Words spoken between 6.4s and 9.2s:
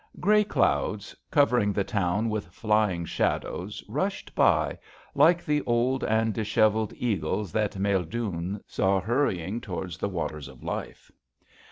hevelled eagles that Maeldune saw